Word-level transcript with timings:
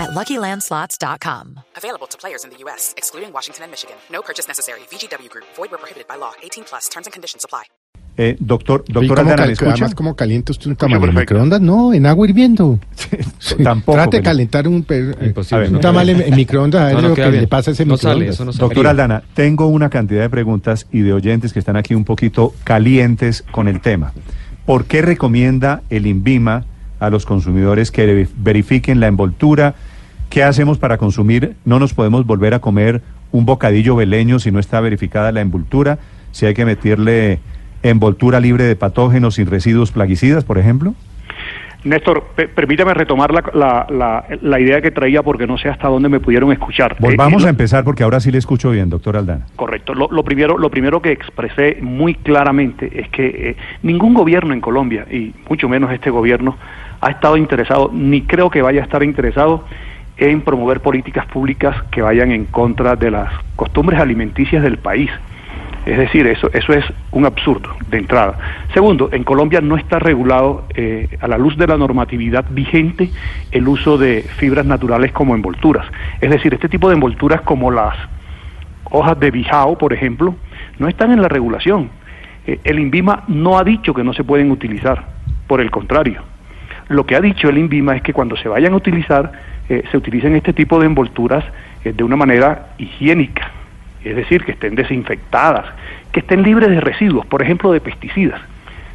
at 0.00 0.10
LuckyLandSlots.com. 0.16 1.60
Available 1.76 2.06
to 2.08 2.16
players 2.18 2.44
in 2.44 2.50
the 2.50 2.56
U.S., 2.64 2.94
excluding 2.96 3.32
Washington 3.32 3.64
and 3.64 3.70
Michigan. 3.70 3.96
No 4.10 4.22
purchase 4.22 4.48
necessary. 4.48 4.80
VGW 4.90 5.28
Group. 5.30 5.44
Void 5.56 5.70
where 5.70 5.78
prohibited 5.78 6.06
by 6.08 6.16
law. 6.16 6.32
18 6.42 6.64
plus. 6.64 6.88
Terms 6.88 7.06
and 7.06 7.12
conditions 7.12 7.44
apply. 7.44 7.64
Eh, 8.16 8.36
doctor, 8.40 8.84
¿Y 8.88 8.92
doctor 8.92 9.16
cómo 9.18 9.30
Aldana, 9.30 9.46
¿me 9.46 9.52
escucha? 9.52 9.70
Además, 9.70 9.94
¿cómo 9.94 10.16
calienta 10.16 10.52
usted 10.52 10.66
un 10.66 10.76
tamal 10.76 11.02
en 11.08 11.14
microondas? 11.14 11.60
No, 11.60 11.94
en 11.94 12.04
agua 12.06 12.26
hirviendo. 12.28 12.78
Sí, 13.38 13.54
Tampoco, 13.62 13.96
Trate 13.96 14.16
de 14.18 14.22
calentar 14.22 14.68
un, 14.68 14.82
pe- 14.82 15.12
eh, 15.12 15.26
Imposible, 15.26 15.68
un 15.68 15.72
no 15.74 15.80
tamal 15.80 16.08
en, 16.10 16.20
en 16.20 16.34
microondas, 16.36 16.82
a 16.82 16.84
ver 16.86 16.94
No, 16.96 17.02
no 17.02 17.08
lo 17.10 17.14
que 17.14 17.28
bien. 17.28 17.40
le 17.42 17.46
pasa 17.48 17.70
a 17.70 17.72
ese 17.72 17.86
No 17.86 17.96
sale, 17.96 18.14
microondas. 18.16 18.34
eso 18.34 18.44
no 18.44 18.52
sale. 18.52 18.60
Doctor 18.64 18.86
Aldana, 18.88 19.22
tengo 19.34 19.68
una 19.68 19.88
cantidad 19.88 20.20
de 20.22 20.28
preguntas 20.28 20.86
y 20.92 21.00
de 21.00 21.12
oyentes 21.14 21.52
que 21.54 21.60
están 21.60 21.76
aquí 21.76 21.94
un 21.94 22.04
poquito 22.04 22.52
calientes 22.64 23.42
con 23.52 23.68
el 23.68 23.80
tema. 23.80 24.12
¿Por 24.66 24.84
qué 24.84 25.00
recomienda 25.02 25.82
el 25.88 26.06
INVIMA 26.06 26.64
a 26.98 27.08
los 27.10 27.24
consumidores 27.24 27.90
que 27.90 28.04
ve- 28.06 28.28
verifiquen 28.36 29.00
la 29.00 29.06
envoltura? 29.06 29.76
¿Qué 30.30 30.44
hacemos 30.44 30.78
para 30.78 30.96
consumir? 30.96 31.56
No 31.64 31.78
nos 31.80 31.92
podemos 31.92 32.24
volver 32.24 32.54
a 32.54 32.60
comer 32.60 33.02
un 33.32 33.44
bocadillo 33.44 33.96
veleño 33.96 34.38
si 34.38 34.52
no 34.52 34.60
está 34.60 34.80
verificada 34.80 35.32
la 35.32 35.40
envoltura. 35.40 35.98
Si 36.30 36.46
hay 36.46 36.54
que 36.54 36.64
meterle 36.64 37.40
envoltura 37.82 38.38
libre 38.38 38.64
de 38.64 38.76
patógenos 38.76 39.34
sin 39.34 39.46
residuos 39.48 39.90
plaguicidas, 39.90 40.44
por 40.44 40.56
ejemplo. 40.58 40.94
Néstor, 41.82 42.24
pe- 42.36 42.46
permítame 42.46 42.92
retomar 42.94 43.32
la, 43.32 43.42
la, 43.54 43.86
la, 43.90 44.24
la 44.42 44.60
idea 44.60 44.80
que 44.82 44.90
traía 44.90 45.22
porque 45.22 45.46
no 45.46 45.56
sé 45.58 45.68
hasta 45.68 45.88
dónde 45.88 46.08
me 46.10 46.20
pudieron 46.20 46.52
escuchar. 46.52 46.94
Volvamos 47.00 47.42
Eh, 47.42 47.46
a 47.46 47.50
empezar 47.50 47.82
porque 47.82 48.04
ahora 48.04 48.20
sí 48.20 48.30
le 48.30 48.38
escucho 48.38 48.70
bien, 48.70 48.88
doctor 48.90 49.16
Aldana. 49.16 49.46
Correcto. 49.56 49.94
Lo, 49.94 50.08
lo 50.12 50.22
primero, 50.22 50.58
lo 50.58 50.70
primero 50.70 51.00
que 51.02 51.10
expresé 51.10 51.78
muy 51.80 52.14
claramente 52.14 53.00
es 53.00 53.08
que 53.08 53.26
eh, 53.26 53.56
ningún 53.82 54.14
gobierno 54.14 54.52
en 54.54 54.60
Colombia, 54.60 55.06
y 55.10 55.32
mucho 55.48 55.68
menos 55.68 55.90
este 55.90 56.10
gobierno, 56.10 56.56
ha 57.00 57.10
estado 57.10 57.36
interesado, 57.38 57.90
ni 57.92 58.22
creo 58.22 58.50
que 58.50 58.60
vaya 58.62 58.82
a 58.82 58.84
estar 58.84 59.02
interesado 59.02 59.64
en 60.16 60.42
promover 60.42 60.80
políticas 60.80 61.26
públicas 61.26 61.76
que 61.90 62.02
vayan 62.02 62.30
en 62.32 62.44
contra 62.46 62.96
de 62.96 63.10
las 63.10 63.32
costumbres 63.56 64.00
alimenticias 64.00 64.62
del 64.62 64.78
país. 64.78 65.10
Es 65.86 65.96
decir, 65.96 66.26
eso, 66.26 66.50
eso 66.52 66.74
es 66.74 66.84
un 67.10 67.24
absurdo 67.24 67.70
de 67.88 67.98
entrada. 67.98 68.36
Segundo, 68.74 69.08
en 69.12 69.24
Colombia 69.24 69.62
no 69.62 69.76
está 69.76 69.98
regulado, 69.98 70.66
eh, 70.74 71.08
a 71.20 71.26
la 71.26 71.38
luz 71.38 71.56
de 71.56 71.66
la 71.66 71.78
normatividad 71.78 72.44
vigente, 72.50 73.10
el 73.50 73.66
uso 73.66 73.96
de 73.96 74.22
fibras 74.36 74.66
naturales 74.66 75.12
como 75.12 75.34
envolturas. 75.34 75.86
Es 76.20 76.30
decir, 76.30 76.52
este 76.52 76.68
tipo 76.68 76.88
de 76.88 76.96
envolturas 76.96 77.40
como 77.42 77.70
las 77.70 77.96
hojas 78.90 79.18
de 79.18 79.30
bijao, 79.30 79.78
por 79.78 79.94
ejemplo, 79.94 80.34
no 80.78 80.86
están 80.86 81.12
en 81.12 81.22
la 81.22 81.28
regulación. 81.28 81.88
Eh, 82.46 82.60
el 82.64 82.78
INVIMA 82.78 83.24
no 83.28 83.58
ha 83.58 83.64
dicho 83.64 83.94
que 83.94 84.04
no 84.04 84.12
se 84.12 84.24
pueden 84.24 84.50
utilizar, 84.50 85.06
por 85.46 85.62
el 85.62 85.70
contrario. 85.70 86.22
Lo 86.88 87.06
que 87.06 87.16
ha 87.16 87.20
dicho 87.20 87.48
el 87.48 87.56
INVIMA 87.56 87.96
es 87.96 88.02
que 88.02 88.12
cuando 88.12 88.36
se 88.36 88.48
vayan 88.48 88.74
a 88.74 88.76
utilizar, 88.76 89.32
eh, 89.70 89.84
se 89.88 89.96
utilicen 89.96 90.34
este 90.34 90.52
tipo 90.52 90.80
de 90.80 90.86
envolturas 90.86 91.44
eh, 91.84 91.92
de 91.92 92.02
una 92.02 92.16
manera 92.16 92.70
higiénica, 92.76 93.52
es 94.02 94.16
decir, 94.16 94.44
que 94.44 94.50
estén 94.50 94.74
desinfectadas, 94.74 95.64
que 96.10 96.18
estén 96.18 96.42
libres 96.42 96.70
de 96.70 96.80
residuos, 96.80 97.24
por 97.26 97.40
ejemplo, 97.40 97.70
de 97.70 97.80
pesticidas, 97.80 98.40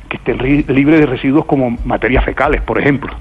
que 0.10 0.18
estén 0.18 0.38
libres 0.68 1.00
de 1.00 1.06
residuos 1.06 1.46
como 1.46 1.78
materias 1.86 2.26
fecales, 2.26 2.62
por 2.62 2.78
ejemplo. 2.78 3.16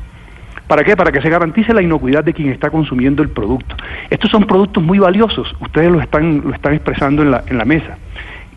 ¿Para 0.66 0.82
qué? 0.82 0.96
Para 0.96 1.12
que 1.12 1.20
se 1.20 1.30
garantice 1.30 1.72
la 1.72 1.80
inocuidad 1.80 2.24
de 2.24 2.32
quien 2.32 2.50
está 2.50 2.70
consumiendo 2.70 3.22
el 3.22 3.28
producto. 3.28 3.76
Estos 4.10 4.32
son 4.32 4.48
productos 4.48 4.82
muy 4.82 4.98
valiosos, 4.98 5.54
ustedes 5.60 5.92
lo 5.92 6.00
están, 6.00 6.42
lo 6.44 6.54
están 6.54 6.74
expresando 6.74 7.22
en 7.22 7.30
la, 7.30 7.44
en 7.46 7.56
la 7.56 7.64
mesa. 7.64 7.98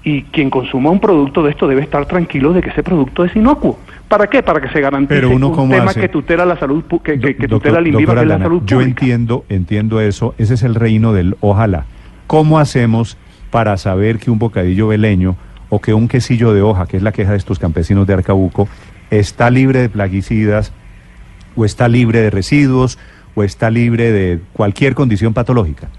Y 0.09 0.21
quien 0.23 0.49
consuma 0.49 0.89
un 0.89 0.99
producto 1.01 1.43
de 1.43 1.51
esto 1.51 1.67
debe 1.67 1.81
estar 1.81 2.05
tranquilo 2.05 2.53
de 2.53 2.61
que 2.61 2.69
ese 2.69 2.81
producto 2.81 3.25
es 3.25 3.35
inocuo. 3.35 3.77
¿Para 4.07 4.27
qué? 4.27 4.41
Para 4.41 4.61
que 4.61 4.69
se 4.69 4.79
garantice 4.79 5.15
Pero 5.15 5.31
uno 5.31 5.49
un 5.49 5.69
tema 5.69 5.91
hace? 5.91 5.99
que 5.99 6.07
tutela 6.07 6.45
la 6.45 6.57
salud, 6.57 6.85
que, 7.03 7.19
que- 7.19 7.33
tutela 7.47 7.79
el 7.79 7.91
doctor 7.91 8.15
que 8.15 8.21
es 8.21 8.27
la 8.27 8.39
salud 8.39 8.61
Yo 8.65 8.77
pública. 8.77 9.01
entiendo, 9.01 9.43
entiendo 9.49 9.99
eso. 9.99 10.33
Ese 10.37 10.53
es 10.53 10.63
el 10.63 10.75
reino 10.75 11.11
del 11.11 11.35
ojalá. 11.41 11.83
¿Cómo 12.25 12.57
hacemos 12.57 13.17
para 13.51 13.75
saber 13.75 14.17
que 14.19 14.31
un 14.31 14.39
bocadillo 14.39 14.87
veleño 14.87 15.35
o 15.67 15.81
que 15.81 15.93
un 15.93 16.07
quesillo 16.07 16.53
de 16.53 16.61
hoja, 16.61 16.85
que 16.87 16.95
es 16.95 17.03
la 17.03 17.11
queja 17.11 17.31
de 17.31 17.37
estos 17.37 17.59
campesinos 17.59 18.07
de 18.07 18.13
Arcabuco, 18.13 18.69
está 19.11 19.49
libre 19.49 19.81
de 19.81 19.89
plaguicidas 19.89 20.71
o 21.57 21.65
está 21.65 21.89
libre 21.89 22.21
de 22.21 22.29
residuos 22.29 22.97
o 23.35 23.43
está 23.43 23.69
libre 23.69 24.11
de 24.13 24.39
cualquier 24.53 24.95
condición 24.95 25.33
patológica? 25.33 25.89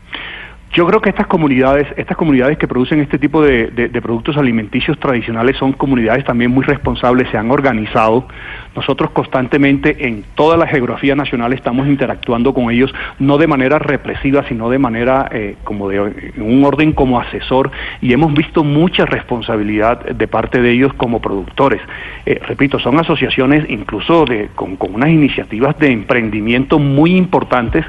Yo 0.75 0.87
creo 0.87 1.01
que 1.01 1.09
estas 1.09 1.27
comunidades, 1.27 1.87
estas 1.97 2.17
comunidades 2.17 2.59
que 2.59 2.69
producen 2.69 3.01
este 3.01 3.19
tipo 3.19 3.43
de, 3.43 3.69
de- 3.69 4.03
productos 4.03 4.37
alimenticios 4.37 4.99
tradicionales 4.99 5.57
son 5.57 5.73
comunidades 5.73 6.25
también 6.25 6.51
muy 6.51 6.63
responsables, 6.63 7.29
se 7.31 7.39
han 7.39 7.51
organizado. 7.51 8.29
Nosotros 8.79 9.11
constantemente 9.11 10.07
en 10.07 10.23
toda 10.37 10.57
la 10.57 10.69
geografía 10.69 11.17
nacional 11.17 11.53
estamos 11.53 11.89
interactuando 11.89 12.55
con 12.55 12.71
ellos, 12.71 12.95
no 13.19 13.37
de 13.37 13.49
manera 13.49 13.81
represiva, 13.81 14.45
sino 14.49 14.71
de 14.71 14.79
manera 14.79 15.29
eh, 15.33 15.57
como 15.65 15.89
de 15.89 15.99
un 16.37 16.65
orden 16.65 16.93
como 16.93 17.19
asesor, 17.19 17.73
y 18.01 18.13
hemos 18.13 18.33
visto 18.35 18.63
mucha 18.63 19.05
responsabilidad 19.05 20.05
de 20.05 20.29
parte 20.29 20.63
de 20.63 20.71
ellos 20.71 20.95
como 20.95 21.21
productores. 21.21 21.81
Eh, 22.25 22.39
repito, 22.47 22.79
son 22.79 23.01
asociaciones 23.01 23.69
incluso 23.69 24.25
de, 24.27 24.51
con, 24.55 24.79
unas 24.81 25.09
iniciativas 25.09 25.77
de 25.81 25.91
emprendimiento 25.91 26.79
muy 26.79 27.17
importantes 27.17 27.85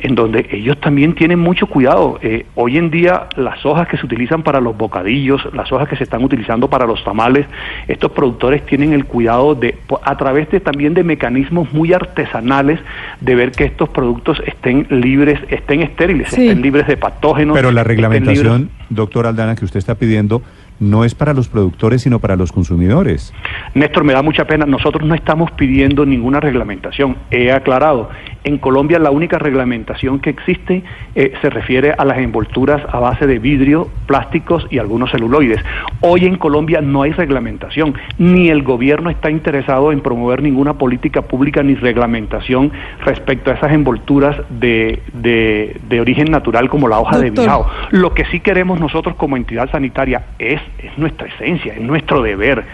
en 0.00 0.14
donde 0.14 0.46
ellos 0.50 0.78
también 0.78 1.14
tienen 1.14 1.38
mucho 1.38 1.68
cuidado. 1.68 2.18
Eh, 2.20 2.44
hoy 2.54 2.76
en 2.76 2.90
día 2.90 3.28
las 3.36 3.64
hojas 3.64 3.88
que 3.88 3.96
se 3.96 4.04
utilizan 4.04 4.42
para 4.42 4.60
los 4.60 4.76
bocadillos, 4.76 5.40
las 5.54 5.72
hojas 5.72 5.88
que 5.88 5.96
se 5.96 6.04
están 6.04 6.22
utilizando 6.22 6.68
para 6.68 6.86
los 6.86 7.02
tamales, 7.02 7.46
estos 7.88 8.12
productores 8.12 8.66
tienen 8.66 8.92
el 8.92 9.06
cuidado 9.06 9.54
de, 9.54 9.78
a 10.02 10.16
través 10.16 10.33
de 10.34 10.60
también 10.60 10.94
de 10.94 11.04
mecanismos 11.04 11.72
muy 11.72 11.92
artesanales, 11.92 12.80
de 13.20 13.34
ver 13.34 13.52
que 13.52 13.64
estos 13.64 13.88
productos 13.88 14.42
estén 14.46 14.86
libres, 14.90 15.40
estén 15.48 15.82
estériles, 15.82 16.28
Sí. 16.28 16.48
estén 16.48 16.62
libres 16.62 16.86
de 16.86 16.96
patógenos. 16.96 17.56
Pero 17.56 17.70
la 17.70 17.84
reglamentación, 17.84 18.70
doctor 18.90 19.26
Aldana, 19.26 19.54
que 19.54 19.64
usted 19.64 19.78
está 19.78 19.94
pidiendo, 19.94 20.42
no 20.80 21.04
es 21.04 21.14
para 21.14 21.32
los 21.32 21.48
productores, 21.48 22.02
sino 22.02 22.18
para 22.18 22.36
los 22.36 22.50
consumidores. 22.52 23.32
Néstor, 23.74 24.04
me 24.04 24.12
da 24.12 24.22
mucha 24.22 24.44
pena. 24.46 24.66
Nosotros 24.66 25.06
no 25.06 25.14
estamos 25.14 25.50
pidiendo 25.52 26.04
ninguna 26.04 26.40
reglamentación. 26.40 27.16
He 27.30 27.52
aclarado. 27.52 28.10
En 28.44 28.58
Colombia 28.58 28.98
la 28.98 29.10
única 29.10 29.38
reglamentación 29.38 30.18
que 30.20 30.28
existe 30.30 30.82
eh, 31.14 31.32
se 31.40 31.48
refiere 31.50 31.94
a 31.96 32.04
las 32.04 32.18
envolturas 32.18 32.82
a 32.92 33.00
base 33.00 33.26
de 33.26 33.38
vidrio, 33.38 33.88
plásticos 34.06 34.66
y 34.70 34.78
algunos 34.78 35.10
celuloides. 35.10 35.64
Hoy 36.02 36.26
en 36.26 36.36
Colombia 36.36 36.82
no 36.82 37.02
hay 37.02 37.12
reglamentación. 37.12 37.94
Ni 38.18 38.50
el 38.50 38.62
gobierno 38.62 39.08
está 39.08 39.30
interesado 39.30 39.92
en 39.92 40.00
promover 40.00 40.42
ninguna 40.42 40.74
política 40.74 41.22
pública 41.22 41.62
ni 41.62 41.74
reglamentación 41.74 42.70
respecto 43.04 43.50
a 43.50 43.54
esas 43.54 43.72
envolturas 43.72 44.36
de, 44.50 45.00
de- 45.14 45.76
de 45.88 46.00
origen 46.00 46.30
natural 46.30 46.68
como 46.68 46.86
la 46.86 46.98
hoja 47.00 47.18
de 47.18 47.30
bijao. 47.30 47.66
Lo 47.92 48.12
que 48.12 48.26
sí 48.26 48.40
queremos 48.40 48.78
nosotros 48.78 49.14
como 49.16 49.36
entidad 49.38 49.70
sanitaria 49.70 50.22
es, 50.38 50.60
es 50.78 50.96
nuestra 50.98 51.28
esencia, 51.28 51.72
es 51.74 51.80
nuestro 51.80 52.20
deber, 52.22 52.64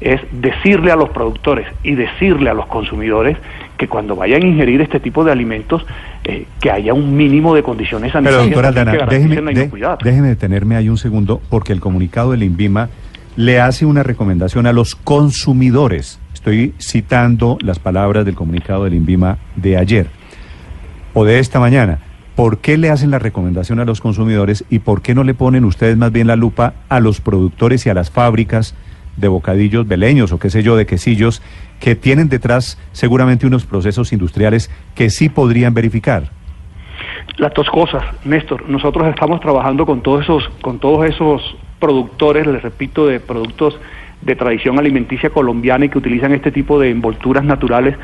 es 0.00 0.20
decirle 0.30 0.92
a 0.92 0.96
los 0.96 1.08
productores 1.08 1.66
y 1.82 1.94
decirle 1.94 2.50
a 2.50 2.54
los 2.54 2.66
consumidores 2.66 3.38
que 3.76 3.88
cuando 3.88 4.16
vayan 4.16 4.42
a 4.42 4.46
ingerir 4.46 4.80
este 4.80 5.00
tipo 5.00 5.24
de 5.24 5.32
alimentos, 5.32 5.84
eh, 6.24 6.46
que 6.60 6.70
haya 6.70 6.94
un 6.94 7.16
mínimo 7.16 7.54
de 7.54 7.62
condiciones 7.62 8.12
Pero 8.12 8.24
sanitarias 8.24 8.44
doctor 8.50 8.64
también 8.74 8.88
Aldana, 8.88 9.06
de- 9.60 9.68
déjeme 10.04 10.28
detenerme 10.28 10.76
ahí 10.76 10.88
un 10.88 10.98
segundo, 10.98 11.40
porque 11.50 11.72
el 11.72 11.80
comunicado 11.80 12.30
del 12.32 12.42
INVIMA 12.42 12.88
le 13.36 13.60
hace 13.60 13.84
una 13.84 14.02
recomendación 14.02 14.66
a 14.66 14.72
los 14.72 14.94
consumidores. 14.94 16.18
Estoy 16.32 16.74
citando 16.80 17.58
las 17.60 17.78
palabras 17.78 18.24
del 18.24 18.34
comunicado 18.34 18.84
del 18.84 18.94
INVIMA 18.94 19.38
de 19.56 19.76
ayer 19.76 20.06
o 21.12 21.24
de 21.24 21.38
esta 21.38 21.60
mañana. 21.60 21.98
¿Por 22.34 22.58
qué 22.58 22.76
le 22.76 22.90
hacen 22.90 23.10
la 23.10 23.18
recomendación 23.18 23.80
a 23.80 23.84
los 23.84 24.00
consumidores 24.00 24.64
y 24.70 24.78
por 24.80 25.00
qué 25.02 25.14
no 25.14 25.24
le 25.24 25.32
ponen 25.34 25.64
ustedes 25.64 25.96
más 25.96 26.12
bien 26.12 26.26
la 26.26 26.36
lupa 26.36 26.74
a 26.88 27.00
los 27.00 27.20
productores 27.20 27.86
y 27.86 27.90
a 27.90 27.94
las 27.94 28.10
fábricas 28.10 28.74
de 29.16 29.28
bocadillos 29.28 29.86
beleños 29.86 30.32
o 30.32 30.38
qué 30.38 30.50
sé 30.50 30.62
yo, 30.62 30.76
de 30.76 30.86
quesillos, 30.86 31.42
que 31.80 31.94
tienen 31.94 32.28
detrás 32.28 32.78
seguramente 32.92 33.46
unos 33.46 33.66
procesos 33.66 34.12
industriales 34.12 34.70
que 34.94 35.10
sí 35.10 35.28
podrían 35.28 35.74
verificar? 35.74 36.30
Las 37.36 37.52
dos 37.54 37.68
cosas, 37.68 38.02
Néstor. 38.24 38.68
Nosotros 38.68 39.06
estamos 39.08 39.40
trabajando 39.40 39.84
con 39.84 40.00
todos 40.02 40.22
esos, 40.22 40.48
con 40.62 40.78
todos 40.78 41.06
esos 41.06 41.56
productores, 41.78 42.46
les 42.46 42.62
repito, 42.62 43.06
de 43.06 43.20
productos 43.20 43.78
de 44.22 44.34
tradición 44.34 44.78
alimenticia 44.78 45.30
colombiana 45.30 45.84
y 45.84 45.88
que 45.88 45.98
utilizan 45.98 46.32
este 46.32 46.50
tipo 46.50 46.80
de 46.80 46.90
envolturas 46.90 47.44
naturales 47.44 47.96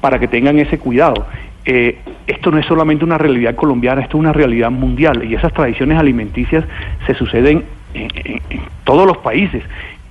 para 0.00 0.18
que 0.18 0.28
tengan 0.28 0.58
ese 0.58 0.78
cuidado. 0.78 1.26
Eh, 1.64 1.98
esto 2.26 2.50
no 2.50 2.58
es 2.58 2.66
solamente 2.66 3.04
una 3.04 3.18
realidad 3.18 3.54
colombiana, 3.54 4.00
esto 4.00 4.16
es 4.16 4.20
una 4.20 4.32
realidad 4.32 4.70
mundial 4.70 5.24
y 5.24 5.34
esas 5.34 5.52
tradiciones 5.52 5.98
alimenticias 5.98 6.64
se 7.06 7.14
suceden 7.14 7.64
en, 7.94 8.10
todos 8.84 9.06
los 9.06 9.18
países. 9.18 9.62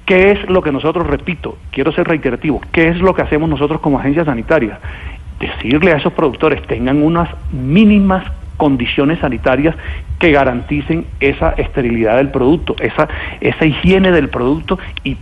¿Qué 0.09 0.31
es 0.31 0.49
lo 0.49 0.63
que 0.63 0.71
nosotros, 0.71 1.05
repito, 1.05 1.59
quiero 1.69 1.91
ser 1.91 2.07
reiterativo, 2.07 2.59
qué 2.71 2.87
es 2.87 2.97
lo 2.97 3.13
que 3.13 3.21
hacemos 3.21 3.47
nosotros 3.47 3.79
como 3.79 3.99
agencia 3.99 4.25
sanitaria? 4.25 4.79
Decirle 5.39 5.91
a 5.91 5.97
esos 5.97 6.13
productores 6.13 6.63
tengan 6.63 7.03
unas 7.03 7.29
mínimas 7.51 8.23
condiciones 8.57 9.19
sanitarias 9.19 9.75
que 10.17 10.31
garanticen 10.31 11.05
esa 11.19 11.51
esterilidad 11.51 12.17
del 12.17 12.31
producto, 12.31 12.75
esa, 12.79 13.07
esa 13.39 13.67
higiene 13.67 14.11
del 14.11 14.29
producto 14.29 14.79
y 15.03 15.15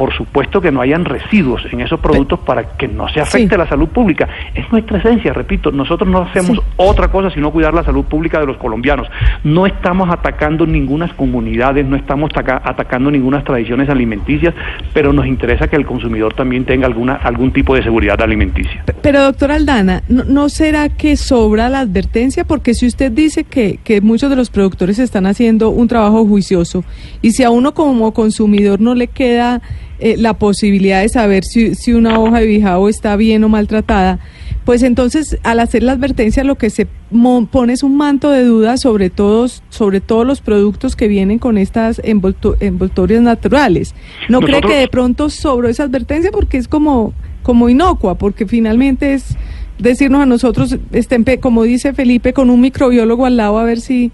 por 0.00 0.14
supuesto 0.14 0.62
que 0.62 0.72
no 0.72 0.80
hayan 0.80 1.04
residuos 1.04 1.62
en 1.70 1.82
esos 1.82 2.00
productos 2.00 2.40
para 2.40 2.78
que 2.78 2.88
no 2.88 3.06
se 3.10 3.20
afecte 3.20 3.54
Sí. 3.54 3.58
la 3.58 3.68
salud 3.68 3.88
pública. 3.88 4.26
Es 4.54 4.64
nuestra 4.72 4.96
esencia, 4.96 5.34
repito, 5.34 5.70
nosotros 5.70 6.08
no 6.08 6.22
hacemos 6.22 6.56
Sí. 6.56 6.62
otra 6.76 7.08
cosa 7.08 7.28
sino 7.30 7.50
cuidar 7.50 7.74
la 7.74 7.84
salud 7.84 8.04
pública 8.06 8.40
de 8.40 8.46
los 8.46 8.56
colombianos. 8.56 9.06
No 9.44 9.66
estamos 9.66 10.08
atacando 10.08 10.64
ninguna 10.66 11.06
comunidades, 11.14 11.84
no 11.84 11.96
estamos 11.96 12.30
ataca- 12.30 12.62
atacando 12.64 13.10
ninguna 13.10 13.44
tradiciones 13.44 13.90
alimenticias, 13.90 14.54
pero 14.94 15.12
nos 15.12 15.26
interesa 15.26 15.68
que 15.68 15.76
el 15.76 15.84
consumidor 15.84 16.32
también 16.32 16.64
tenga 16.64 16.86
alguna 16.86 17.16
algún 17.16 17.52
tipo 17.52 17.74
de 17.74 17.82
seguridad 17.82 18.22
alimenticia. 18.22 18.82
Pero 19.02 19.20
doctor 19.20 19.52
Aldana, 19.52 20.02
¿no, 20.08 20.24
no 20.24 20.48
será 20.48 20.88
que 20.88 21.16
sobra 21.18 21.68
la 21.68 21.80
advertencia? 21.80 22.44
Porque 22.44 22.72
si 22.72 22.86
usted 22.86 23.12
dice 23.12 23.44
que, 23.44 23.78
que 23.84 24.00
muchos 24.00 24.30
de 24.30 24.36
los 24.36 24.48
productores 24.48 24.98
están 24.98 25.26
haciendo 25.26 25.68
un 25.68 25.88
trabajo 25.88 26.24
juicioso 26.24 26.84
y 27.20 27.32
si 27.32 27.42
a 27.44 27.50
uno 27.50 27.74
como 27.74 28.14
consumidor 28.14 28.80
no 28.80 28.94
le 28.94 29.08
queda 29.08 29.60
eh, 30.00 30.16
la 30.18 30.34
posibilidad 30.34 31.02
de 31.02 31.08
saber 31.08 31.44
si, 31.44 31.74
si 31.74 31.92
una 31.92 32.18
hoja 32.18 32.40
de 32.40 32.46
bijao 32.46 32.88
está 32.88 33.16
bien 33.16 33.44
o 33.44 33.48
maltratada, 33.48 34.18
pues 34.64 34.82
entonces 34.82 35.38
al 35.42 35.58
hacer 35.60 35.82
la 35.82 35.92
advertencia 35.92 36.44
lo 36.44 36.56
que 36.56 36.70
se 36.70 36.86
mo- 37.10 37.46
pone 37.46 37.72
es 37.72 37.82
un 37.82 37.96
manto 37.96 38.30
de 38.30 38.44
duda 38.44 38.76
sobre 38.76 39.08
todos, 39.10 39.62
sobre 39.70 40.00
todos 40.00 40.26
los 40.26 40.40
productos 40.40 40.96
que 40.96 41.08
vienen 41.08 41.38
con 41.38 41.56
estas 41.58 42.00
envoltu- 42.02 42.56
envoltorias 42.60 43.22
naturales. 43.22 43.94
¿No 44.28 44.40
cree 44.40 44.60
que 44.60 44.74
de 44.76 44.88
pronto 44.88 45.30
sobró 45.30 45.68
esa 45.68 45.84
advertencia 45.84 46.30
porque 46.30 46.58
es 46.58 46.68
como, 46.68 47.12
como 47.42 47.68
inocua, 47.68 48.16
porque 48.16 48.46
finalmente 48.46 49.14
es 49.14 49.36
decirnos 49.78 50.20
a 50.22 50.26
nosotros, 50.26 50.76
estén, 50.92 51.24
pe- 51.24 51.40
como 51.40 51.62
dice 51.62 51.94
Felipe, 51.94 52.32
con 52.34 52.50
un 52.50 52.60
microbiólogo 52.60 53.24
al 53.26 53.38
lado 53.38 53.58
a 53.58 53.64
ver 53.64 53.80
si, 53.80 54.12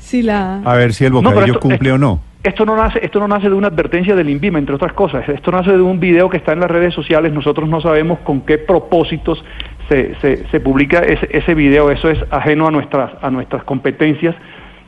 si 0.00 0.22
la... 0.22 0.60
A 0.64 0.74
ver 0.74 0.92
si 0.92 1.04
el 1.04 1.12
No, 1.12 1.22
bocadillo 1.22 1.54
esto- 1.54 1.60
cumple 1.60 1.90
eh, 1.90 1.92
o 1.92 1.98
no. 1.98 2.20
Esto 2.42 2.64
no 2.64 2.76
nace, 2.76 3.04
esto 3.04 3.18
no 3.18 3.26
nace 3.26 3.48
de 3.48 3.54
una 3.54 3.66
advertencia 3.66 4.14
del 4.14 4.30
INVIMA, 4.30 4.60
entre 4.60 4.74
otras 4.74 4.92
cosas. 4.92 5.28
Esto 5.28 5.50
nace 5.50 5.72
de 5.72 5.82
un 5.82 5.98
video 5.98 6.30
que 6.30 6.36
está 6.36 6.52
en 6.52 6.60
las 6.60 6.70
redes 6.70 6.94
sociales. 6.94 7.32
Nosotros 7.32 7.68
no 7.68 7.80
sabemos 7.80 8.20
con 8.20 8.42
qué 8.42 8.58
propósitos 8.58 9.44
se, 9.88 10.14
se, 10.20 10.46
se 10.48 10.60
publica 10.60 11.00
ese, 11.00 11.28
ese 11.32 11.54
video. 11.54 11.90
Eso 11.90 12.08
es 12.08 12.18
ajeno 12.30 12.68
a 12.68 12.70
nuestras, 12.70 13.12
a 13.22 13.30
nuestras 13.30 13.64
competencias, 13.64 14.36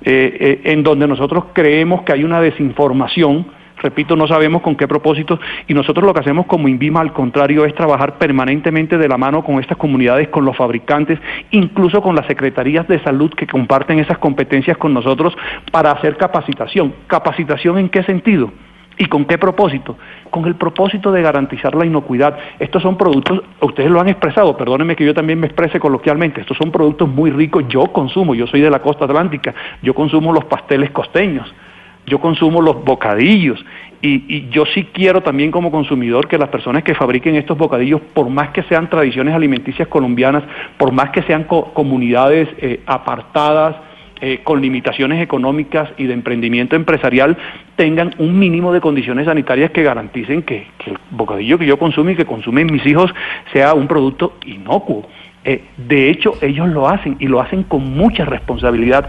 eh, 0.02 0.36
eh, 0.40 0.72
en 0.72 0.84
donde 0.84 1.08
nosotros 1.08 1.46
creemos 1.52 2.02
que 2.02 2.12
hay 2.12 2.22
una 2.22 2.40
desinformación. 2.40 3.46
Repito, 3.82 4.14
no 4.14 4.26
sabemos 4.26 4.60
con 4.62 4.76
qué 4.76 4.86
propósito 4.86 5.40
y 5.66 5.74
nosotros 5.74 6.04
lo 6.04 6.12
que 6.12 6.20
hacemos 6.20 6.46
como 6.46 6.68
INVIMA 6.68 7.00
al 7.00 7.12
contrario 7.12 7.64
es 7.64 7.74
trabajar 7.74 8.18
permanentemente 8.18 8.98
de 8.98 9.08
la 9.08 9.16
mano 9.16 9.42
con 9.42 9.58
estas 9.58 9.78
comunidades, 9.78 10.28
con 10.28 10.44
los 10.44 10.56
fabricantes, 10.56 11.18
incluso 11.50 12.02
con 12.02 12.14
las 12.14 12.26
secretarías 12.26 12.86
de 12.88 13.02
salud 13.02 13.32
que 13.34 13.46
comparten 13.46 13.98
esas 13.98 14.18
competencias 14.18 14.76
con 14.76 14.92
nosotros 14.92 15.34
para 15.72 15.92
hacer 15.92 16.16
capacitación. 16.16 16.94
¿Capacitación 17.06 17.78
en 17.78 17.88
qué 17.88 18.02
sentido? 18.02 18.52
¿Y 18.98 19.06
con 19.06 19.24
qué 19.24 19.38
propósito? 19.38 19.96
Con 20.28 20.44
el 20.44 20.56
propósito 20.56 21.10
de 21.10 21.22
garantizar 21.22 21.74
la 21.74 21.86
inocuidad. 21.86 22.36
Estos 22.58 22.82
son 22.82 22.98
productos, 22.98 23.40
ustedes 23.62 23.90
lo 23.90 23.98
han 23.98 24.08
expresado, 24.08 24.54
perdónenme 24.58 24.94
que 24.94 25.06
yo 25.06 25.14
también 25.14 25.40
me 25.40 25.46
exprese 25.46 25.80
coloquialmente, 25.80 26.42
estos 26.42 26.58
son 26.58 26.70
productos 26.70 27.08
muy 27.08 27.30
ricos, 27.30 27.64
yo 27.68 27.86
consumo, 27.86 28.34
yo 28.34 28.46
soy 28.46 28.60
de 28.60 28.68
la 28.68 28.80
costa 28.80 29.06
atlántica, 29.06 29.54
yo 29.80 29.94
consumo 29.94 30.34
los 30.34 30.44
pasteles 30.44 30.90
costeños, 30.90 31.50
yo 32.10 32.18
consumo 32.18 32.60
los 32.60 32.84
bocadillos 32.84 33.64
y, 34.02 34.24
y 34.28 34.48
yo 34.50 34.64
sí 34.66 34.88
quiero 34.92 35.22
también 35.22 35.50
como 35.50 35.70
consumidor 35.70 36.26
que 36.28 36.38
las 36.38 36.48
personas 36.48 36.82
que 36.82 36.94
fabriquen 36.94 37.36
estos 37.36 37.56
bocadillos, 37.56 38.00
por 38.14 38.28
más 38.28 38.48
que 38.50 38.62
sean 38.64 38.88
tradiciones 38.90 39.34
alimenticias 39.34 39.88
colombianas, 39.88 40.42
por 40.76 40.90
más 40.92 41.10
que 41.10 41.22
sean 41.22 41.44
co- 41.44 41.72
comunidades 41.72 42.48
eh, 42.58 42.80
apartadas, 42.86 43.76
eh, 44.22 44.40
con 44.44 44.60
limitaciones 44.60 45.22
económicas 45.22 45.88
y 45.96 46.04
de 46.04 46.12
emprendimiento 46.12 46.76
empresarial, 46.76 47.38
tengan 47.76 48.14
un 48.18 48.38
mínimo 48.38 48.70
de 48.70 48.80
condiciones 48.80 49.24
sanitarias 49.24 49.70
que 49.70 49.82
garanticen 49.82 50.42
que 50.42 50.66
el 50.86 50.98
bocadillo 51.10 51.58
que 51.58 51.64
yo 51.64 51.78
consumo 51.78 52.10
y 52.10 52.16
que 52.16 52.26
consumen 52.26 52.66
mis 52.70 52.84
hijos 52.84 53.10
sea 53.52 53.72
un 53.72 53.86
producto 53.86 54.34
inocuo. 54.44 55.06
Eh, 55.44 55.64
de 55.78 56.10
hecho, 56.10 56.34
ellos 56.42 56.68
lo 56.68 56.88
hacen 56.88 57.16
y 57.18 57.26
lo 57.26 57.40
hacen 57.40 57.62
con 57.62 57.94
mucha 57.96 58.24
responsabilidad. 58.26 59.06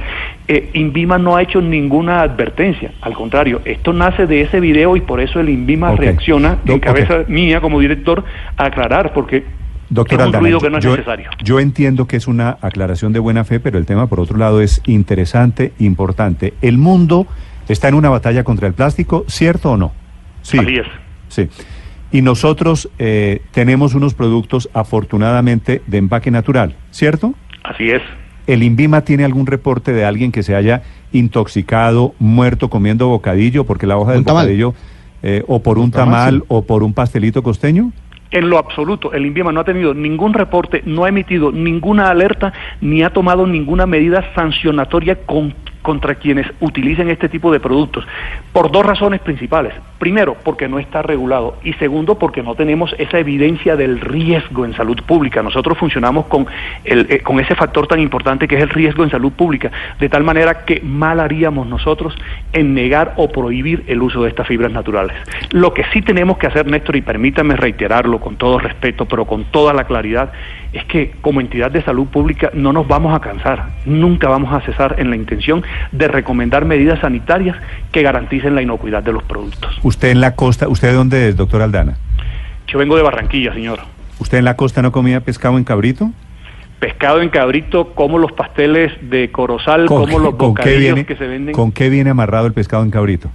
Eh, 0.47 0.69
Invima 0.73 1.17
no 1.17 1.35
ha 1.35 1.41
hecho 1.41 1.61
ninguna 1.61 2.21
advertencia, 2.21 2.91
al 3.01 3.13
contrario, 3.13 3.61
esto 3.65 3.91
nace 3.91 4.27
de 4.27 4.41
ese 4.41 4.59
video 4.61 4.95
y 4.95 5.01
por 5.01 5.19
eso 5.19 5.39
el 5.41 5.49
Invima 5.49 5.91
reacciona 5.93 6.57
Do- 6.63 6.73
en 6.73 6.79
cabeza 6.79 7.23
mía 7.27 7.59
como 7.59 7.79
director 7.81 8.23
a 8.55 8.65
aclarar, 8.65 9.11
porque 9.13 9.43
Doctor 9.89 10.21
es 10.21 10.27
un 10.27 10.33
ruido 10.33 10.59
que 10.61 10.69
no 10.69 10.77
es 10.77 10.83
yo, 10.85 10.91
necesario. 10.91 11.29
yo 11.43 11.59
entiendo 11.59 12.07
que 12.07 12.15
es 12.15 12.27
una 12.29 12.57
aclaración 12.61 13.11
de 13.11 13.19
buena 13.19 13.43
fe, 13.43 13.59
pero 13.59 13.77
el 13.77 13.85
tema, 13.85 14.07
por 14.07 14.21
otro 14.21 14.37
lado, 14.37 14.61
es 14.61 14.81
interesante, 14.85 15.73
importante. 15.79 16.53
El 16.61 16.77
mundo 16.77 17.27
está 17.67 17.89
en 17.89 17.95
una 17.95 18.07
batalla 18.09 18.45
contra 18.45 18.67
el 18.69 18.73
plástico, 18.73 19.25
¿cierto 19.27 19.71
o 19.73 19.77
no? 19.77 19.91
Sí. 20.43 20.57
Así 20.59 20.75
es. 20.77 20.87
Sí. 21.27 21.49
Y 22.11 22.21
nosotros 22.21 22.89
eh, 22.99 23.41
tenemos 23.51 23.95
unos 23.95 24.13
productos, 24.13 24.69
afortunadamente, 24.73 25.81
de 25.87 25.97
empaque 25.97 26.29
natural, 26.31 26.75
¿cierto? 26.91 27.33
Así 27.63 27.89
es. 27.89 28.01
¿El 28.47 28.63
INVIMA 28.63 29.01
tiene 29.01 29.23
algún 29.23 29.45
reporte 29.47 29.93
de 29.93 30.03
alguien 30.03 30.31
que 30.31 30.43
se 30.43 30.55
haya 30.55 30.81
intoxicado, 31.13 32.13
muerto 32.19 32.69
comiendo 32.69 33.07
bocadillo, 33.07 33.63
porque 33.65 33.87
la 33.87 33.97
hoja 33.97 34.13
del 34.13 34.23
bocadillo, 34.23 34.73
eh, 35.23 35.43
o 35.47 35.61
por 35.63 35.77
un, 35.77 35.85
Un 35.85 35.91
tamal, 35.91 36.09
tamal, 36.11 36.35
sí. 36.41 36.45
o 36.49 36.61
por 36.63 36.83
un 36.83 36.93
pastelito 36.93 37.41
costeño? 37.43 37.91
En 38.31 38.49
lo 38.49 38.57
absoluto, 38.57 39.13
el 39.13 39.25
INVIMA 39.25 39.51
no 39.51 39.59
ha 39.59 39.63
tenido 39.65 39.93
ningún 39.93 40.33
reporte, 40.33 40.81
no 40.85 41.03
ha 41.05 41.09
emitido 41.09 41.51
ninguna 41.51 42.09
alerta, 42.09 42.51
ni 42.81 43.03
ha 43.03 43.09
tomado 43.11 43.45
ninguna 43.45 43.85
medida 43.85 44.23
sancionatoria 44.35 45.15
con- 45.25 45.53
contra 45.81 46.15
quienes 46.15 46.47
utilicen 46.59 47.09
este 47.09 47.29
tipo 47.29 47.51
de 47.51 47.59
productos, 47.59 48.05
por 48.53 48.71
dos 48.71 48.85
razones 48.85 49.21
principales. 49.21 49.73
Primero, 49.99 50.35
porque 50.43 50.67
no 50.67 50.79
está 50.79 51.01
regulado 51.01 51.57
y 51.63 51.73
segundo, 51.73 52.17
porque 52.17 52.43
no 52.43 52.55
tenemos 52.55 52.93
esa 52.97 53.19
evidencia 53.19 53.75
del 53.75 53.99
riesgo 53.99 54.65
en 54.65 54.73
salud 54.73 54.99
pública. 55.05 55.43
Nosotros 55.43 55.77
funcionamos 55.77 56.25
con, 56.25 56.47
el, 56.83 57.07
eh, 57.09 57.19
con 57.21 57.39
ese 57.39 57.55
factor 57.55 57.87
tan 57.87 57.99
importante 57.99 58.47
que 58.47 58.55
es 58.55 58.61
el 58.61 58.69
riesgo 58.69 59.03
en 59.03 59.11
salud 59.11 59.31
pública, 59.31 59.71
de 59.99 60.09
tal 60.09 60.23
manera 60.23 60.65
que 60.65 60.81
mal 60.81 61.19
haríamos 61.19 61.67
nosotros 61.67 62.15
en 62.53 62.73
negar 62.73 63.13
o 63.17 63.29
prohibir 63.29 63.83
el 63.87 64.01
uso 64.01 64.23
de 64.23 64.29
estas 64.29 64.47
fibras 64.47 64.71
naturales. 64.71 65.15
Lo 65.51 65.73
que 65.73 65.83
sí 65.93 66.01
tenemos 66.01 66.37
que 66.37 66.47
hacer, 66.47 66.65
Néstor, 66.67 66.95
y 66.95 67.01
permítame 67.01 67.55
reiterarlo 67.55 68.19
con 68.19 68.35
todo 68.35 68.59
respeto, 68.59 69.05
pero 69.05 69.25
con 69.25 69.45
toda 69.45 69.73
la 69.73 69.83
claridad, 69.83 70.31
es 70.73 70.85
que 70.85 71.13
como 71.21 71.41
entidad 71.41 71.71
de 71.71 71.81
salud 71.81 72.07
pública 72.07 72.50
no 72.53 72.71
nos 72.71 72.88
vamos 72.88 73.13
a 73.13 73.19
cansar, 73.19 73.69
nunca 73.85 74.29
vamos 74.29 74.53
a 74.53 74.61
cesar 74.61 74.95
en 75.00 75.09
la 75.09 75.15
intención 75.15 75.63
de 75.91 76.07
recomendar 76.07 76.65
medidas 76.65 76.99
sanitarias 76.99 77.55
que 77.91 78.01
garanticen 78.01 78.55
la 78.55 78.61
inocuidad 78.61 79.03
de 79.03 79.13
los 79.13 79.23
productos. 79.23 79.77
¿Usted 79.83 80.09
en 80.09 80.21
la 80.21 80.35
costa, 80.35 80.67
usted 80.67 80.89
de 80.89 80.93
dónde 80.95 81.29
es, 81.29 81.35
doctor 81.37 81.61
Aldana? 81.61 81.97
Yo 82.67 82.79
vengo 82.79 82.95
de 82.95 83.03
Barranquilla, 83.03 83.53
señor. 83.53 83.79
¿Usted 84.19 84.37
en 84.37 84.45
la 84.45 84.55
costa 84.55 84.81
no 84.81 84.91
comía 84.91 85.21
pescado 85.21 85.57
en 85.57 85.63
cabrito? 85.63 86.11
Pescado 86.79 87.21
en 87.21 87.29
cabrito, 87.29 87.93
como 87.93 88.17
los 88.17 88.31
pasteles 88.31 88.91
de 89.09 89.31
corozal, 89.31 89.85
como 89.85 90.17
los 90.19 90.35
bocadillos 90.37 90.79
viene, 90.81 91.05
que 91.05 91.15
se 91.15 91.27
venden 91.27 91.53
¿Con 91.53 91.71
qué 91.71 91.89
viene 91.89 92.09
amarrado 92.09 92.47
el 92.47 92.53
pescado 92.53 92.83
en 92.83 92.89
cabrito? 92.91 93.29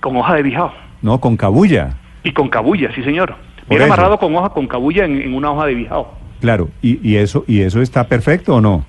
con 0.00 0.16
hoja 0.16 0.34
de 0.34 0.42
bijao 0.42 0.72
No, 1.02 1.20
con 1.20 1.36
cabulla. 1.36 1.90
y 2.22 2.32
con 2.32 2.48
cabulla, 2.48 2.90
sí 2.94 3.02
señor. 3.02 3.34
Viene 3.68 3.84
amarrado 3.84 4.18
con 4.18 4.34
hoja, 4.34 4.48
con 4.50 4.66
cabulla 4.66 5.04
en, 5.04 5.20
en 5.20 5.34
una 5.34 5.50
hoja 5.52 5.66
de 5.66 5.74
bijao. 5.74 6.14
Claro, 6.40 6.70
y, 6.80 7.06
y 7.06 7.16
eso 7.16 7.44
y 7.46 7.60
eso 7.60 7.82
está 7.82 8.04
perfecto 8.08 8.54
o 8.56 8.60
no? 8.62 8.86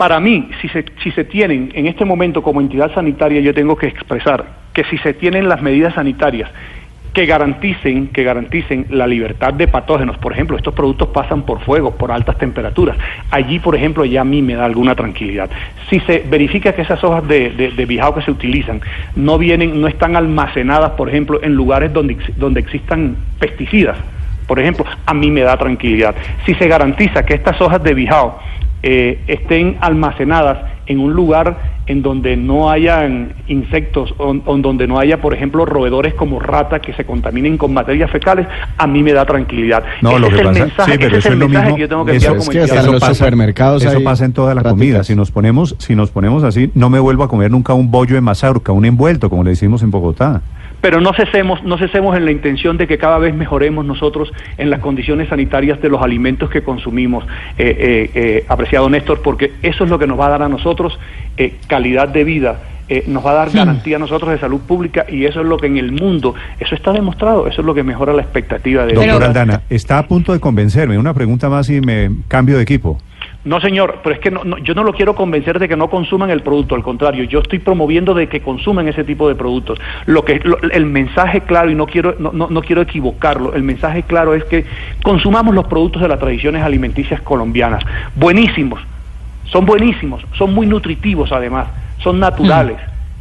Para 0.00 0.18
mí, 0.18 0.48
si 0.62 0.68
se, 0.70 0.82
si 1.02 1.10
se 1.10 1.24
tienen 1.24 1.72
en 1.74 1.86
este 1.86 2.06
momento 2.06 2.42
como 2.42 2.62
entidad 2.62 2.90
sanitaria, 2.94 3.42
yo 3.42 3.52
tengo 3.52 3.76
que 3.76 3.86
expresar 3.86 4.46
que 4.72 4.82
si 4.84 4.96
se 4.96 5.12
tienen 5.12 5.46
las 5.46 5.60
medidas 5.60 5.92
sanitarias 5.92 6.50
que 7.12 7.26
garanticen, 7.26 8.08
que 8.08 8.24
garanticen 8.24 8.86
la 8.88 9.06
libertad 9.06 9.52
de 9.52 9.68
patógenos, 9.68 10.16
por 10.16 10.32
ejemplo, 10.32 10.56
estos 10.56 10.72
productos 10.72 11.08
pasan 11.08 11.42
por 11.42 11.60
fuego, 11.60 11.96
por 11.96 12.12
altas 12.12 12.38
temperaturas. 12.38 12.96
Allí, 13.30 13.58
por 13.58 13.76
ejemplo, 13.76 14.06
ya 14.06 14.22
a 14.22 14.24
mí 14.24 14.40
me 14.40 14.54
da 14.54 14.64
alguna 14.64 14.94
tranquilidad. 14.94 15.50
Si 15.90 16.00
se 16.00 16.20
verifica 16.20 16.72
que 16.72 16.80
esas 16.80 17.04
hojas 17.04 17.28
de, 17.28 17.50
de, 17.50 17.72
de 17.72 17.84
bijao 17.84 18.14
que 18.14 18.22
se 18.22 18.30
utilizan 18.30 18.80
no 19.16 19.36
vienen, 19.36 19.82
no 19.82 19.86
están 19.86 20.16
almacenadas, 20.16 20.92
por 20.92 21.10
ejemplo, 21.10 21.40
en 21.42 21.54
lugares 21.54 21.92
donde, 21.92 22.16
donde 22.36 22.60
existan 22.60 23.16
pesticidas, 23.38 23.98
por 24.46 24.58
ejemplo, 24.58 24.86
a 25.04 25.12
mí 25.12 25.30
me 25.30 25.42
da 25.42 25.58
tranquilidad. 25.58 26.14
Si 26.46 26.54
se 26.54 26.68
garantiza 26.68 27.22
que 27.26 27.34
estas 27.34 27.60
hojas 27.60 27.82
de 27.82 27.92
bijao 27.92 28.40
eh, 28.82 29.20
estén 29.26 29.76
almacenadas 29.80 30.58
en 30.86 30.98
un 31.00 31.12
lugar 31.12 31.80
en 31.86 32.02
donde 32.02 32.36
no 32.36 32.70
hayan 32.70 33.32
insectos 33.48 34.14
o, 34.18 34.30
o 34.44 34.54
en 34.54 34.62
donde 34.62 34.86
no 34.86 34.98
haya, 34.98 35.20
por 35.20 35.34
ejemplo, 35.34 35.64
roedores 35.64 36.14
como 36.14 36.38
ratas 36.38 36.80
que 36.80 36.92
se 36.92 37.04
contaminen 37.04 37.58
con 37.58 37.72
materias 37.74 38.10
fecales, 38.10 38.46
a 38.78 38.86
mí 38.86 39.02
me 39.02 39.12
da 39.12 39.24
tranquilidad. 39.24 39.82
No, 40.00 40.10
ese 40.12 40.20
lo 40.20 40.26
es 40.28 40.34
que 40.34 40.40
el 40.40 40.46
pasa, 40.46 40.60
mensaje, 40.60 40.92
sí, 40.92 40.98
pero 40.98 41.08
ese 41.08 41.18
es 41.18 41.24
eso 41.26 41.28
el 41.28 41.34
es 41.34 41.38
lo 41.40 41.48
mensaje 41.48 41.66
mismo. 41.66 41.76
que 41.76 41.80
yo 41.82 41.88
tengo 41.88 42.04
que 42.04 42.10
eso- 42.16 42.26
enviar 42.28 42.36
es 42.40 42.46
como 42.46 42.52
que 42.84 42.92
los 42.92 43.00
pasa- 43.00 43.14
supermercados 43.14 43.84
eso 43.84 44.02
pasa 44.04 44.24
en 44.24 44.32
toda 44.32 44.54
la 44.54 44.62
prácticas. 44.62 44.86
comida. 44.88 45.04
Si 45.04 45.14
nos 45.16 45.30
ponemos, 45.32 45.74
si 45.78 45.94
nos 45.96 46.10
ponemos 46.10 46.44
así, 46.44 46.70
no 46.74 46.90
me 46.90 46.98
vuelvo 47.00 47.24
a 47.24 47.28
comer 47.28 47.50
nunca 47.50 47.74
un 47.74 47.90
bollo 47.90 48.14
de 48.14 48.20
mazorca, 48.20 48.72
un 48.72 48.84
envuelto, 48.84 49.28
como 49.30 49.42
le 49.44 49.50
decimos 49.50 49.82
en 49.82 49.90
Bogotá. 49.90 50.42
Pero 50.80 51.00
no 51.00 51.12
cesemos, 51.12 51.62
no 51.62 51.76
cesemos 51.78 52.16
en 52.16 52.24
la 52.24 52.30
intención 52.30 52.76
de 52.76 52.86
que 52.86 52.98
cada 52.98 53.18
vez 53.18 53.34
mejoremos 53.34 53.84
nosotros 53.84 54.32
en 54.58 54.70
las 54.70 54.80
condiciones 54.80 55.28
sanitarias 55.28 55.80
de 55.82 55.88
los 55.88 56.02
alimentos 56.02 56.50
que 56.50 56.62
consumimos, 56.62 57.24
eh, 57.58 57.76
eh, 57.78 58.10
eh, 58.14 58.44
apreciado 58.48 58.88
Néstor, 58.88 59.20
porque 59.22 59.52
eso 59.62 59.84
es 59.84 59.90
lo 59.90 59.98
que 59.98 60.06
nos 60.06 60.18
va 60.18 60.26
a 60.26 60.30
dar 60.30 60.42
a 60.42 60.48
nosotros 60.48 60.98
eh, 61.36 61.54
calidad 61.66 62.08
de 62.08 62.24
vida. 62.24 62.60
eh, 62.88 63.04
nos 63.06 63.24
va 63.24 63.30
a 63.30 63.34
dar 63.34 63.50
garantía 63.50 63.96
a 63.96 63.98
nosotros 64.00 64.32
de 64.32 64.38
salud 64.38 64.60
pública 64.66 65.06
y 65.08 65.24
eso 65.24 65.40
es 65.42 65.46
lo 65.46 65.58
que 65.58 65.68
en 65.68 65.76
el 65.76 65.92
mundo, 65.92 66.34
eso 66.58 66.74
está 66.74 66.92
demostrado, 66.92 67.46
eso 67.46 67.60
es 67.60 67.66
lo 67.66 67.72
que 67.72 67.84
mejora 67.84 68.12
la 68.12 68.22
expectativa 68.22 68.84
de 68.84 68.94
Doctor 68.94 69.22
Aldana, 69.22 69.62
está 69.70 69.98
a 69.98 70.08
punto 70.08 70.32
de 70.32 70.40
convencerme. 70.40 70.98
Una 70.98 71.14
pregunta 71.14 71.48
más 71.48 71.70
y 71.70 71.80
me 71.80 72.10
cambio 72.26 72.56
de 72.56 72.64
equipo. 72.64 72.98
No, 73.42 73.58
señor, 73.58 74.00
pero 74.02 74.14
es 74.14 74.20
que 74.20 74.30
no- 74.30 74.44
no- 74.44 74.58
yo 74.58 74.74
no 74.74 74.84
lo 74.84 74.92
quiero 74.92 75.14
convencer 75.14 75.58
de 75.58 75.66
que 75.66 75.74
no 75.76 75.88
consuman 75.88 76.28
el 76.28 76.42
producto, 76.42 76.74
al 76.74 76.82
contrario, 76.82 77.24
yo 77.24 77.38
estoy 77.40 77.58
promoviendo 77.58 78.12
de 78.12 78.28
que 78.28 78.40
consuman 78.42 78.86
ese 78.86 79.02
tipo 79.02 79.28
de 79.28 79.34
productos. 79.34 79.78
Lo 80.04 80.24
que 80.26 80.40
lo- 80.44 80.58
el 80.60 80.84
mensaje 80.84 81.40
claro 81.40 81.70
y 81.70 81.74
no 81.74 81.86
quiero 81.86 82.16
no, 82.18 82.32
no- 82.32 82.48
no 82.50 82.60
quiero 82.60 82.82
equivocarlo, 82.82 83.54
el 83.54 83.62
mensaje 83.62 84.02
claro 84.02 84.34
es 84.34 84.44
que 84.44 84.66
consumamos 85.02 85.54
los 85.54 85.66
productos 85.68 86.02
de 86.02 86.08
las 86.08 86.18
tradiciones 86.18 86.62
alimenticias 86.62 87.22
colombianas, 87.22 87.82
buenísimos, 88.14 88.80
son 89.44 89.64
buenísimos, 89.64 90.22
son 90.36 90.52
muy 90.54 90.66
nutritivos 90.66 91.32
además, 91.32 91.68
son 91.98 92.20
naturales, 92.20 92.76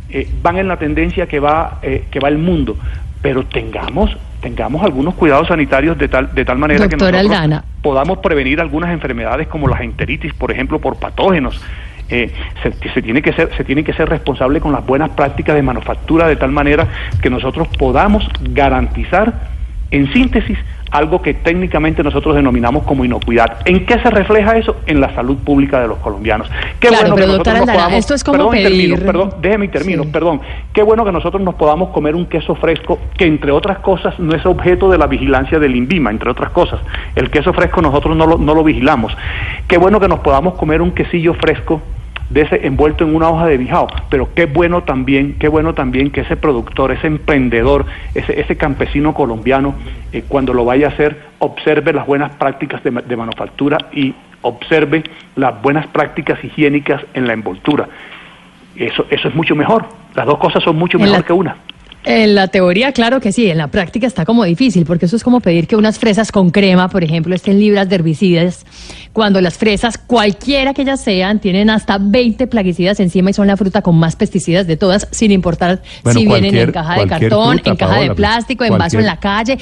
eh, 0.09 0.27
van 0.43 0.57
en 0.57 0.67
la 0.67 0.75
tendencia 0.77 1.27
que 1.27 1.39
va 1.39 1.79
eh, 1.81 2.03
que 2.11 2.19
va 2.19 2.27
el 2.27 2.38
mundo, 2.39 2.75
pero 3.21 3.45
tengamos 3.45 4.15
tengamos 4.41 4.83
algunos 4.83 5.15
cuidados 5.15 5.47
sanitarios 5.47 5.97
de 5.97 6.07
tal 6.09 6.33
de 6.35 6.43
tal 6.45 6.57
manera 6.57 6.79
que 6.89 6.95
nosotros 6.97 7.07
Aldana. 7.55 7.65
Podamos 7.81 8.19
prevenir 8.19 8.59
algunas 8.59 8.91
enfermedades 8.91 9.48
como 9.48 9.67
la 9.67 9.83
enteritis, 9.83 10.33
por 10.33 10.51
ejemplo, 10.51 10.79
por 10.79 10.98
patógenos. 10.98 11.62
Eh, 12.09 12.31
se, 12.63 12.89
se 12.89 13.01
tiene 13.03 13.21
que 13.21 13.33
ser 13.33 13.55
se 13.55 13.63
tiene 13.63 13.83
que 13.83 13.93
ser 13.93 14.09
responsable 14.09 14.59
con 14.59 14.71
las 14.71 14.83
buenas 14.83 15.12
prácticas 15.12 15.55
de 15.55 15.62
manufactura 15.62 16.27
de 16.27 16.38
tal 16.38 16.51
manera 16.51 16.88
que 17.21 17.29
nosotros 17.29 17.67
podamos 17.77 18.27
garantizar 18.41 19.31
en 19.91 20.12
síntesis 20.12 20.57
algo 20.91 21.22
que 21.22 21.34
técnicamente 21.34 22.03
nosotros 22.03 22.36
denominamos 22.36 22.84
como 22.84 23.05
inocuidad. 23.05 23.58
¿En 23.65 23.86
qué 23.86 24.00
se 24.00 24.10
refleja 24.10 24.58
eso? 24.58 24.77
En 24.86 25.00
la 25.01 25.13
salud 25.15 25.38
pública 25.38 25.79
de 25.81 25.88
los 25.88 25.98
colombianos. 26.00 26.50
Qué 26.79 26.88
Claro, 26.88 27.10
bueno 27.10 27.15
que 27.15 27.27
nosotros 27.27 27.58
nos 27.60 27.69
podamos- 27.69 27.93
esto 28.00 28.13
es 28.13 28.24
como 28.24 28.38
perdón, 28.50 28.63
termino, 28.63 29.29
déjeme 29.41 29.65
y 29.65 29.67
termino, 29.69 30.03
Sí. 30.03 30.10
perdón. 30.12 30.41
Qué 30.74 30.81
bueno 30.84 31.05
que 31.05 31.12
nosotros 31.12 31.41
nos 31.43 31.55
podamos 31.55 31.89
comer 31.89 32.15
un 32.15 32.25
queso 32.25 32.55
fresco 32.55 33.00
que 33.17 33.25
entre 33.25 33.51
otras 33.51 33.79
cosas 33.79 34.17
no 34.19 34.36
es 34.36 34.46
objeto 34.46 34.89
de 34.89 34.98
la 34.98 35.08
vigilancia 35.08 35.60
del 35.60 35.75
INVIMA, 35.75 36.10
entre 36.12 36.29
otras 36.31 36.51
cosas. 36.51 36.79
El 37.15 37.29
queso 37.29 37.53
fresco 37.53 37.81
nosotros 37.81 38.15
no 38.15 38.25
lo, 38.25 38.38
no 38.38 38.53
lo 38.53 38.63
vigilamos. 38.63 39.15
Qué 39.67 39.77
bueno 39.77 40.00
que 40.00 40.08
nos 40.08 40.19
podamos 40.19 40.55
comer 40.55 40.81
un 40.81 40.91
quesillo 40.91 41.34
fresco 41.36 41.81
de 42.29 42.41
ese 42.41 42.65
envuelto 42.67 43.03
en 43.03 43.15
una 43.15 43.29
hoja 43.29 43.48
de 43.48 43.57
bijao, 43.57 43.88
pero 44.09 44.29
qué 44.36 44.45
bueno 44.45 44.83
también, 44.83 45.36
qué 45.39 45.48
bueno 45.48 45.74
también 45.74 46.12
que 46.12 46.21
ese 46.21 46.36
productor, 46.38 46.91
ese 46.91 47.07
emprendedor, 47.07 47.86
ese, 48.13 48.39
ese 48.39 48.55
campesino 48.55 49.13
colombiano, 49.13 49.74
eh, 50.13 50.24
cuando 50.27 50.53
lo 50.53 50.63
vaya 50.65 50.88
a 50.88 50.89
hacer, 50.91 51.19
observe 51.39 51.91
las 51.93 52.05
buenas 52.05 52.31
prácticas 52.36 52.83
de, 52.83 52.91
ma- 52.91 53.01
de 53.01 53.15
manufactura 53.17 53.77
y 53.91 54.13
observe 54.41 55.03
las 55.36 55.59
buenas 55.62 55.88
prácticas 55.88 56.43
higiénicas 56.43 57.01
en 57.13 57.25
la 57.27 57.33
envoltura. 57.33 57.88
Eso, 58.75 59.05
eso 59.09 59.27
es 59.27 59.36
mucho 59.36 59.55
mejor. 59.55 59.86
Las 60.15 60.25
dos 60.25 60.38
cosas 60.38 60.63
son 60.63 60.77
mucho 60.77 60.98
mejor 61.00 61.17
la- 61.17 61.24
que 61.24 61.33
una. 61.33 61.55
En 62.06 62.34
la 62.34 62.48
teoría, 62.48 62.94
claro 62.94 63.20
que 63.20 63.32
sí, 63.34 63.50
en 63.50 63.58
la 63.58 63.68
práctica 63.68 64.08
está 64.08 64.24
como 64.24 64.46
difícil, 64.46 64.86
porque 64.86 65.06
eso 65.06 65.18
es 65.18 65.24
como 65.24 65.41
pedir 65.41 65.68
que 65.68 65.75
unas 65.75 66.00
fresas 66.00 66.32
con 66.32 66.50
crema, 66.50 66.88
por 66.89 67.03
ejemplo, 67.03 67.36
estén 67.36 67.60
libres 67.60 67.89
de 67.89 67.96
herbicidas, 67.96 68.65
cuando 69.12 69.41
las 69.41 69.58
fresas, 69.58 69.98
cualquiera 69.98 70.74
que 70.74 70.84
ellas 70.84 71.01
sean, 71.01 71.39
tienen 71.39 71.70
hasta 71.70 71.98
20 72.00 72.48
plaguicidas 72.48 73.00
encima 73.01 73.32
y 73.32 73.34
son 73.34 73.48
la 73.48 73.58
fruta 73.58 73.82
con 73.82 73.98
más 73.98 74.15
pesticidas 74.15 74.65
de 74.65 74.77
todas, 74.77 75.08
sin 75.12 75.32
importar 75.32 75.82
Bueno, 76.03 76.20
si 76.20 76.25
vienen 76.25 76.56
en 76.56 76.72
caja 76.72 77.00
de 77.01 77.08
cartón, 77.08 77.56
fruta, 77.56 77.70
en 77.72 77.75
caja 77.75 77.94
de 77.96 78.00
Paola, 78.08 78.15
plástico, 78.15 78.63
en 78.63 78.77
vaso 78.77 78.98
en 79.00 79.06
la 79.06 79.18
calle. 79.18 79.58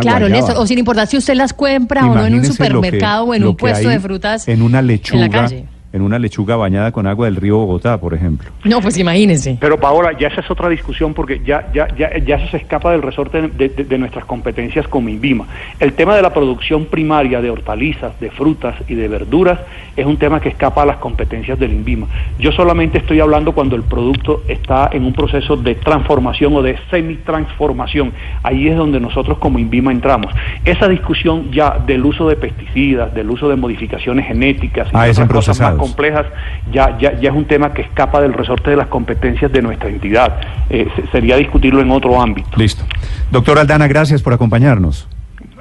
Claro. 0.00 0.28
Néstor, 0.28 0.56
o 0.56 0.66
sin 0.66 0.78
importar 0.78 1.06
si 1.06 1.16
usted 1.18 1.34
las 1.34 1.52
compra 1.52 2.06
o 2.06 2.14
no 2.14 2.26
en 2.26 2.34
un 2.34 2.40
que- 2.40 2.48
supermercado 2.48 3.24
o 3.24 3.34
en 3.34 3.44
un 3.44 3.56
puesto 3.56 3.88
de 3.88 4.00
frutas 4.00 4.48
En 4.48 4.62
una 4.62 4.82
lechuga, 4.82 5.24
en 5.26 5.30
la 5.32 5.40
calle. 5.42 5.64
En 5.92 6.02
una 6.02 6.18
lechuga 6.18 6.54
bañada 6.56 6.92
con 6.92 7.06
agua 7.06 7.26
del 7.26 7.36
río 7.36 7.56
Bogotá, 7.58 7.98
por 7.98 8.12
ejemplo. 8.14 8.50
No, 8.64 8.80
pues 8.80 8.98
imagínese. 8.98 9.56
Pero 9.60 9.78
Paola, 9.80 10.12
ya 10.18 10.28
esa 10.28 10.42
es 10.42 10.50
otra 10.50 10.68
discusión 10.68 11.14
porque 11.14 11.40
ya, 11.44 11.68
ya, 11.72 11.88
ya, 11.96 12.16
ya 12.18 12.36
eso 12.36 12.48
se 12.50 12.58
escapa 12.58 12.92
del 12.92 13.00
resorte 13.02 13.40
de, 13.48 13.68
de- 13.70 13.84
de 13.84 13.98
nuestras 13.98 14.24
competencias 14.26 14.86
como 14.88 15.08
INVIMA. 15.08 15.46
El 15.80 15.94
tema 15.94 16.14
de 16.14 16.22
la 16.22 16.32
producción 16.34 16.86
primaria 16.86 17.40
de 17.40 17.50
hortalizas, 17.50 18.18
de 18.20 18.30
frutas 18.30 18.74
y 18.86 18.94
de 18.94 19.08
verduras 19.08 19.60
es 19.96 20.04
un 20.04 20.18
tema 20.18 20.40
que 20.40 20.50
escapa 20.50 20.82
a 20.82 20.86
las 20.86 20.98
competencias 20.98 21.58
del 21.58 21.72
INVIMA. 21.72 22.06
Yo 22.38 22.52
solamente 22.52 22.98
estoy 22.98 23.20
hablando 23.20 23.52
cuando 23.52 23.74
el 23.74 23.82
producto 23.82 24.42
está 24.46 24.90
en 24.92 25.04
un 25.04 25.12
proceso 25.14 25.56
de 25.56 25.74
transformación 25.76 26.54
o 26.54 26.62
de 26.62 26.76
semi-transformación. 26.90 28.12
Ahí 28.42 28.68
es 28.68 28.76
donde 28.76 29.00
nosotros 29.00 29.38
como 29.38 29.58
INVIMA 29.58 29.92
entramos. 29.92 30.32
Esa 30.64 30.88
discusión 30.88 31.50
ya 31.50 31.78
del 31.78 32.04
uso 32.04 32.28
de 32.28 32.36
pesticidas, 32.36 33.12
del 33.14 33.30
uso 33.30 33.48
de 33.48 33.56
modificaciones 33.56 34.26
genéticas 34.26 34.88
y 34.88 34.90
Ah, 34.94 35.08
es 35.08 35.18
en 35.18 35.28
procesados. 35.28 35.77
Complejas, 35.78 36.26
ya, 36.72 36.98
ya, 36.98 37.18
ya 37.18 37.30
es 37.30 37.34
un 37.36 37.46
tema 37.46 37.72
que 37.72 37.82
escapa 37.82 38.20
del 38.20 38.32
resorte 38.34 38.70
de 38.70 38.76
las 38.76 38.88
competencias 38.88 39.50
de 39.52 39.62
nuestra 39.62 39.88
entidad. 39.88 40.40
Eh, 40.68 40.88
se- 40.96 41.06
sería 41.08 41.36
discutirlo 41.36 41.80
en 41.80 41.90
otro 41.90 42.20
ámbito. 42.20 42.48
Listo. 42.56 42.84
Doctor 43.30 43.58
Aldana, 43.58 43.86
gracias 43.88 44.22
por 44.22 44.32
acompañarnos. 44.32 45.08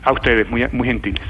A 0.04 0.12
ustedes, 0.14 0.50
muy, 0.50 0.66
muy 0.72 0.88
gentiles. 0.88 1.22